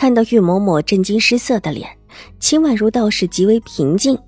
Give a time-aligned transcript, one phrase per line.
[0.00, 1.86] 看到玉嬷嬷震惊失色的脸，
[2.38, 4.18] 秦婉如倒是极为平静。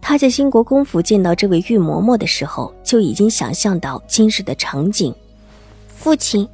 [0.00, 5.14] 她在兴国公府见到这位玉嬷嬷的时候，就已经想象到今日的场景。
[5.86, 6.48] 父亲，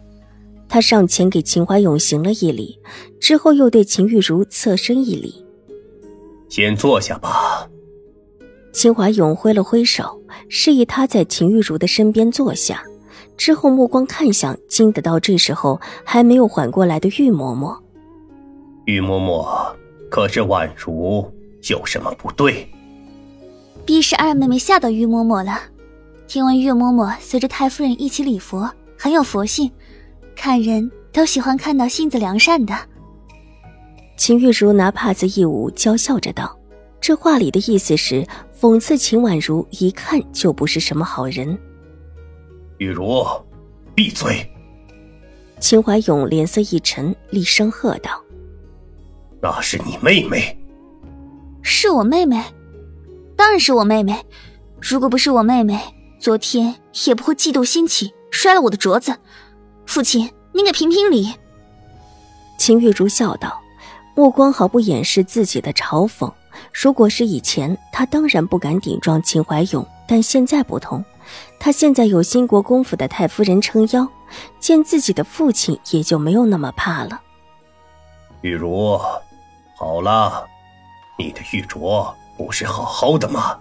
[0.69, 2.79] 他上前给秦怀勇行了一礼，
[3.19, 5.43] 之后又对秦玉茹侧身一礼
[6.51, 7.67] ：“先坐下吧。”
[8.75, 12.85] 秦怀勇挥了挥手，示意他在秦玉茹的身边坐下，
[13.39, 17.75] 之后目光看向惊得到这时候还没有缓过来的玉嬷嬷。
[18.87, 19.75] 玉嬷嬷，
[20.09, 21.29] 可是婉如
[21.69, 22.69] 有什么不对？
[23.85, 25.61] 必是二妹妹吓到玉嬷嬷了。
[26.29, 29.69] 听闻玉嬷嬷随着太夫人一起礼佛，很有佛性，
[30.37, 32.73] 看人都喜欢看到性子良善的。
[34.17, 36.57] 秦玉茹拿帕子一捂，娇笑着道
[37.01, 38.25] ：“这话里的意思是
[38.57, 41.59] 讽刺秦婉如一看就不是什么好人。”
[42.79, 43.27] 玉茹，
[43.97, 44.49] 闭嘴！
[45.59, 48.23] 秦怀勇脸色一沉，厉声喝道。
[49.41, 50.57] 那是你妹妹，
[51.63, 52.43] 是我妹妹，
[53.37, 54.25] 当然是我妹妹。
[54.81, 55.79] 如果不是我妹妹，
[56.19, 56.75] 昨天
[57.07, 59.17] 也不会嫉妒心起摔了我的镯子。
[59.85, 61.35] 父亲，您给评评理。
[62.59, 63.61] 秦玉茹笑道，
[64.15, 66.33] 目光毫不掩饰自己的嘲讽。
[66.73, 71.05] 如果是以前，她当然不敢顶撞秦怀勇，但现在不同，
[71.61, 74.09] 她现在有新国公府的太夫人撑腰，
[74.59, 77.21] 见自己的父亲也就没有那么怕了。
[78.41, 78.99] 玉茹。
[79.79, 80.49] 好了，
[81.19, 83.59] 你的玉镯不是好好的吗？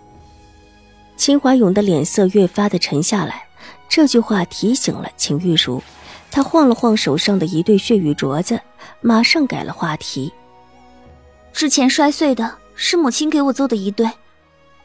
[1.17, 3.47] 秦怀勇的脸色越发的沉下来，
[3.89, 5.83] 这句话提醒了秦玉茹，
[6.31, 8.61] 他晃了晃手上的一对血玉镯子，
[9.01, 10.31] 马上改了话题。
[11.51, 14.09] 之前摔碎的是母亲给我做的一对，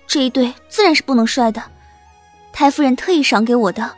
[0.09, 1.63] 这一对自然是不能摔的，
[2.53, 3.89] 太夫人特意赏给我的，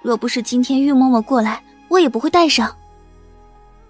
[0.00, 2.74] 若不是今天玉嬷嬷过来，我也不会戴上。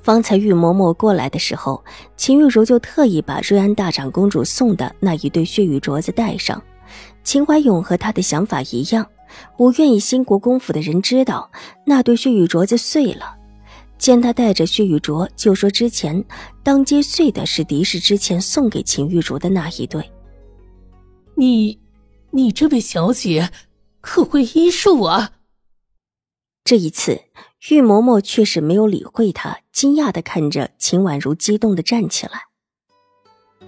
[0.02, 1.82] 方才玉嬷嬷过来的时候，
[2.16, 6.60] 秦玉茹就特意把瑞安大长公主送的那一对血玉镯子戴上。
[7.22, 9.06] 秦怀勇和他的想法一样，
[9.56, 11.50] 不愿意新国公府的人知道
[11.86, 13.36] 那对血玉镯子碎了。
[13.96, 16.24] 见他带着血玉镯，就说之前
[16.64, 20.10] 当街碎的是狄氏之前送给秦玉茹的那一对。
[21.36, 21.78] 你，
[22.32, 23.50] 你这位小姐
[24.00, 25.30] 可会医术啊？
[26.64, 27.20] 这一次。
[27.70, 32.32] 玉嬷嬷却是没有理会他，惊讶的看着秦婉如，激动的站起来。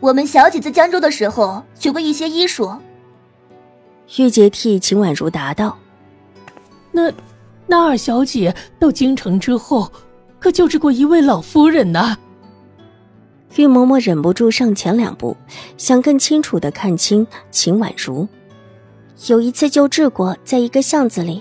[0.01, 2.73] 我们小姐在江州的时候学过一些医术。
[4.19, 5.79] 玉洁替秦婉如答道
[6.91, 7.13] ：“那，
[7.69, 9.91] 那二小姐到京城之后，
[10.41, 12.19] 可救治过一位老夫人呢。”
[13.55, 15.37] 玉嬷嬷忍不住上前两步，
[15.77, 18.27] 想更清楚的看清秦婉如。
[19.29, 21.41] 有一次救治过，在一个巷子里，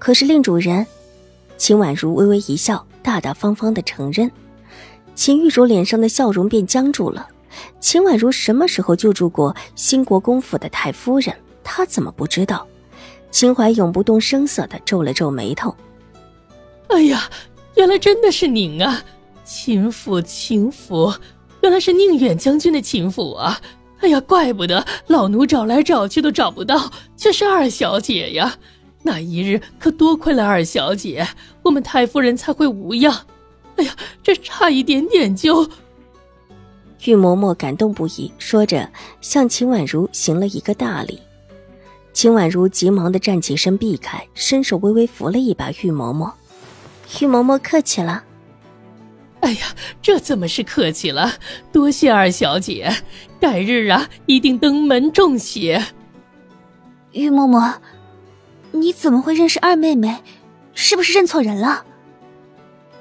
[0.00, 0.84] 可是令主人。
[1.64, 4.30] 秦婉如微微一笑，大大方方的承认。
[5.14, 7.26] 秦玉茹脸上的笑容便僵住了。
[7.80, 11.34] 秦婉如什么时候救助过兴国公府的太夫人？
[11.62, 12.66] 她怎么不知道？
[13.30, 15.74] 秦怀勇不动声色的皱了皱眉头。
[16.88, 17.30] 哎呀，
[17.76, 19.02] 原来真的是您啊，
[19.42, 21.14] 秦府，秦府，
[21.62, 23.58] 原来是宁远将军的秦府啊！
[24.00, 28.54] 哎呀，怪不得老奴找来找去都找不到，却是二小姐呀。
[29.06, 31.28] 那一日可多亏了二小姐，
[31.62, 33.14] 我们太夫人才会无恙。
[33.76, 35.62] 哎呀，这差一点点就……
[37.04, 41.20] 玉嬷嬷感动不已，说着向秦婉如行了一个大礼。
[42.14, 46.32] 秦婉如急忙的站起身避开，伸手微微扶了一把玉嬷嬷。
[47.20, 48.24] 玉嬷嬷客气了。
[49.40, 49.66] 哎呀，
[50.00, 51.30] 这怎么是客气了？
[51.70, 52.90] 多谢二小姐，
[53.38, 55.84] 改日啊一定登门重谢。
[57.12, 57.74] 玉嬷嬷。
[58.74, 60.16] 你怎么会认识二妹妹？
[60.74, 61.84] 是不是认错人了？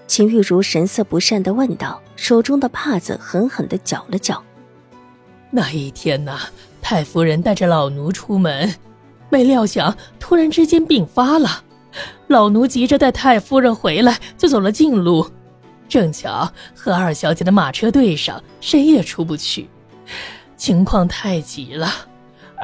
[0.06, 4.44] 秦玉茹神色不善的问道，手中的帕子狠狠的搅了搅。
[5.50, 6.42] 那一天呐，
[6.80, 8.76] 太夫人带着老奴出门，
[9.32, 11.64] 没料想突然之间病发了，
[12.28, 15.28] 老奴急着带太夫人回来，就走了近路，
[15.90, 19.68] 正巧和二小姐的马车对上，谁也出不去，
[20.56, 21.92] 情况太急了。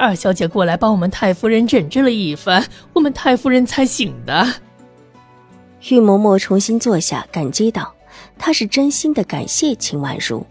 [0.00, 4.50] 二小姐过来帮我们太夫人诊治了一番，我们太夫人才醒的。
[5.90, 7.94] 玉嬷嬷重新坐下，感激道
[8.38, 10.46] ：“她是真心的感谢秦婉如。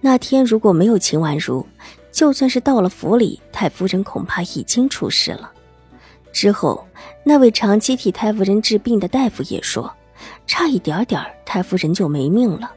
[0.00, 1.64] 那天如果没有秦婉如，
[2.10, 5.52] 就算是到了府里，太夫人恐怕已经出事了。
[6.32, 6.84] 之后，
[7.22, 9.92] 那位长期替太夫人治病的大夫也说，
[10.44, 12.72] 差一点点太夫人就没命了。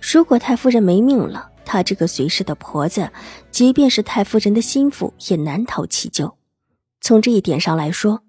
[0.00, 3.10] 如果太夫人没命了，她这个随侍的婆子，
[3.50, 6.38] 即便是太夫人的心腹，也难逃其咎。
[7.00, 8.22] 从这一点上来说，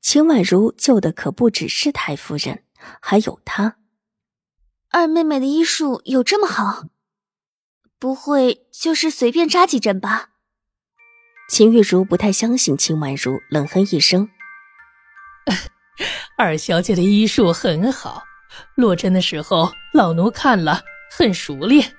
[0.00, 2.64] 秦婉如救的可不只是太夫人，
[3.00, 3.76] 还有她。
[4.90, 6.84] 二妹妹的医术有这么好？
[7.98, 10.30] 不会就是随便扎几针吧？
[11.50, 14.28] 秦玉茹不太相信秦婉如，冷哼一声：
[16.38, 18.22] “二小姐的医术很好，
[18.76, 21.94] 落针的时候老奴看了很熟练，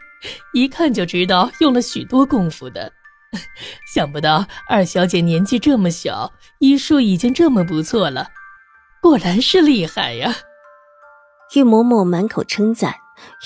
[0.53, 2.91] 一看就知道用了许多功夫的。
[3.93, 8.27] 想不到二小姐年纪这么小，医术已经这么不错了，
[9.01, 10.35] 果然是厉害呀！”
[11.55, 12.95] 玉嬷嬷满口称赞，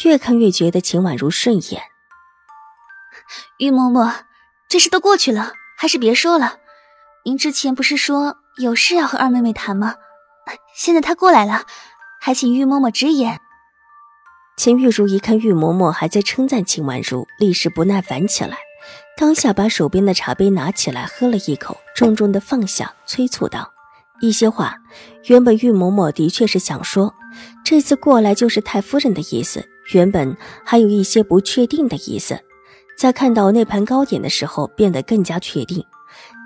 [0.03, 1.81] 越看越觉得秦婉如顺眼。
[3.59, 4.13] 玉嬷嬷，
[4.67, 6.57] 这事都过去了，还是别说了。
[7.23, 9.95] 您之前不是说有事要和二妹妹谈吗？
[10.75, 11.65] 现在她过来了，
[12.19, 13.39] 还请玉嬷嬷直言。
[14.57, 18.57] 秦玉茹一看玉嬷嬷还在称赞秦婉如，立时不耐烦起来，
[19.17, 23.69] 当下把手边的茶杯拿起来喝了一口，重重的放下，催促道
[24.21, 24.77] ：“一些话，
[25.25, 27.13] 原本玉嬷嬷的确是想说，
[27.65, 32.39] 这次过来就是太夫人的意思，原本还有一些不确定的意思。”
[32.97, 35.83] 在看到那盘糕点的时候，变得更加确定。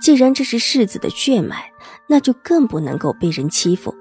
[0.02, 1.72] 既然这是世子的血脉，
[2.08, 3.94] 那就更不能够被人欺负。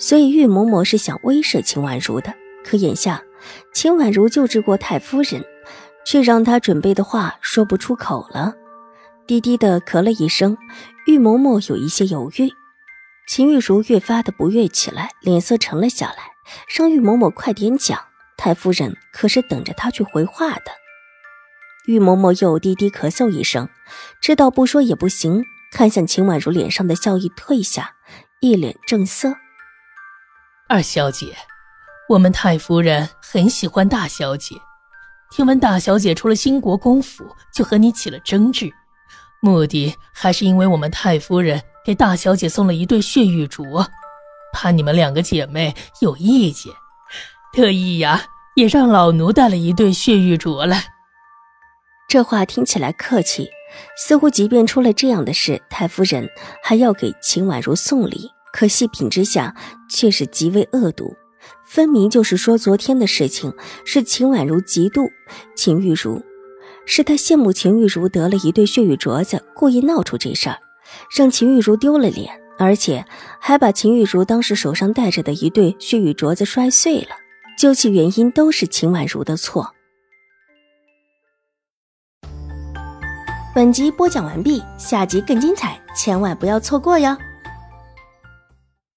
[0.00, 2.34] 所以玉嬷嬷是想威慑秦婉如的。
[2.64, 3.22] 可眼下，
[3.72, 5.44] 秦婉如救治过太夫人，
[6.04, 8.54] 却让她准备的话说不出口了，
[9.26, 10.56] 低低的咳了一声。
[11.06, 12.52] 玉嬷嬷有一些犹豫，
[13.28, 16.18] 秦玉茹越发的不悦起来，脸色沉了下来，
[16.76, 17.98] 让玉嬷嬷快点讲。
[18.36, 20.72] 太夫人可是等着她去回话的。
[21.86, 23.68] 玉嬷嬷又低低咳嗽一声，
[24.20, 27.96] 知道不说也不行，看向秦婉如脸上的笑意退下，
[28.40, 29.34] 一脸正色。
[30.68, 31.34] 二小姐，
[32.12, 34.54] 我们太夫人很喜欢大小姐，
[35.30, 37.24] 听闻大小姐出了兴国公府，
[37.54, 38.70] 就和你起了争执，
[39.40, 43.86] 目的还是因为我们太夫人给大小姐送了一对血玉镯，
[44.52, 46.70] 怕你们两个姐妹有意见，
[47.54, 48.22] 特意呀
[48.56, 50.84] 也让老奴带了一对血玉镯来。
[52.10, 53.48] 这话听起来客气，
[53.96, 56.28] 似乎即便出了这样的事，太夫人
[56.62, 58.30] 还要给秦婉如送礼。
[58.52, 59.56] 可细品之下，
[59.88, 61.16] 却是极为恶毒，
[61.72, 63.50] 分明就是说昨天的事情
[63.86, 65.10] 是秦婉如嫉妒
[65.54, 66.22] 秦玉茹，
[66.84, 70.58] 是他羡慕秦玉茹得了一对血玉镯子，故意闹出这事儿，
[71.16, 73.02] 让秦玉茹丢了脸，而且
[73.40, 77.16] 还把秦玉茹当时手上戴着的一对血玉镯子摔碎了。
[77.58, 79.72] 究其原因，都是秦婉如的错。
[83.54, 87.16] 本集播讲完毕，下集更精彩，千万不要错过哟！